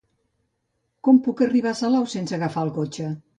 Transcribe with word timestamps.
Com 1.07 1.19
puc 1.27 1.43
arribar 1.47 1.73
a 1.75 1.79
Salou 1.81 2.09
sense 2.15 2.39
agafar 2.39 2.65
el 2.71 2.73
cotxe? 2.81 3.13